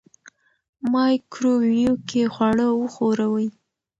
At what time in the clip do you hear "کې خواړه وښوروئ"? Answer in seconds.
2.09-3.47